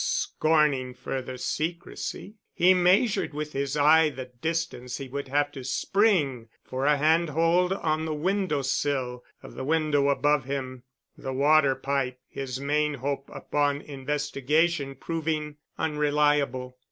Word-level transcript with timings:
Scorning 0.03 0.95
further 0.95 1.37
secrecy, 1.37 2.33
he 2.55 2.73
measured 2.73 3.35
with 3.35 3.53
his 3.53 3.77
eye 3.77 4.09
the 4.09 4.25
distance 4.41 4.97
he 4.97 5.07
would 5.07 5.27
have 5.27 5.51
to 5.51 5.63
spring 5.63 6.47
for 6.63 6.85
a 6.87 6.97
hand 6.97 7.29
hold 7.29 7.71
on 7.71 8.05
the 8.05 8.13
window 8.15 8.63
sill 8.63 9.23
of 9.43 9.53
the 9.53 9.63
window 9.63 10.09
above 10.09 10.45
him, 10.45 10.81
the 11.15 11.33
water 11.33 11.75
pipe, 11.75 12.19
his 12.27 12.59
main 12.59 12.95
hope, 12.95 13.29
upon 13.31 13.79
investigation 13.79 14.95
proving 14.95 15.57
unreliable. 15.77 16.79